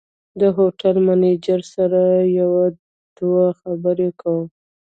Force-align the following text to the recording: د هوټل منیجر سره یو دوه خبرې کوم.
د 0.39 0.41
هوټل 0.55 0.95
منیجر 1.07 1.59
سره 1.75 2.01
یو 2.39 2.51
دوه 3.17 3.45
خبرې 3.59 4.09
کوم. 4.21 4.45